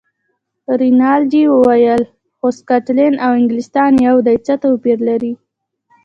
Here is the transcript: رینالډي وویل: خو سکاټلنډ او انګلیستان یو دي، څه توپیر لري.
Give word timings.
رینالډي 0.81 1.43
وویل: 1.49 2.01
خو 2.39 2.47
سکاټلنډ 2.59 3.15
او 3.25 3.31
انګلیستان 3.39 3.91
یو 4.07 4.15
دي، 4.25 4.35
څه 4.45 4.53
توپیر 4.63 4.97
لري. 5.09 5.33